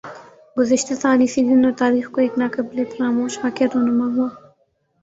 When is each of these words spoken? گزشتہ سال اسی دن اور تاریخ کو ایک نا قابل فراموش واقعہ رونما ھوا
گزشتہ 0.57 0.93
سال 1.01 1.17
اسی 1.23 1.41
دن 1.47 1.61
اور 1.65 1.73
تاریخ 1.77 2.05
کو 2.13 2.17
ایک 2.21 2.33
نا 2.39 2.47
قابل 2.55 2.77
فراموش 2.91 3.33
واقعہ 3.43 3.67
رونما 3.73 4.07
ھوا 4.13 4.27